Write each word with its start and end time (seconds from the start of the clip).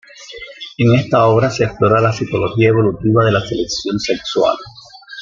En 0.79 0.95
esta 0.95 1.27
obra 1.27 1.51
se 1.51 1.63
explora 1.65 2.01
la 2.01 2.11
psicología 2.11 2.69
evolutiva 2.69 3.23
de 3.23 3.33
la 3.33 3.39
selección 3.39 3.99
sexual. 3.99 4.57